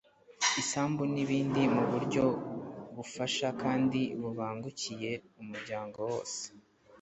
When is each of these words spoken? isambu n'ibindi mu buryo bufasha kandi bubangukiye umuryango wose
isambu 0.61 1.03
n'ibindi 1.13 1.61
mu 1.75 1.83
buryo 1.91 2.25
bufasha 2.95 3.47
kandi 3.61 4.01
bubangukiye 4.21 5.11
umuryango 5.41 5.99
wose 6.11 6.43